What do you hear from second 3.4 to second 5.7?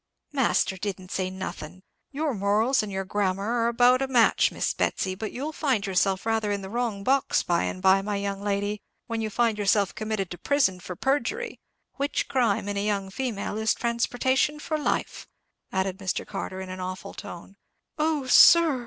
are about a match, Miss Betsy; but you'll